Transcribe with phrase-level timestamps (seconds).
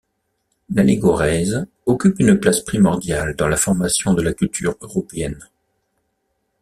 [0.73, 5.47] L'allégorèse occupe une place primordiale dans la formation de la culture européenne.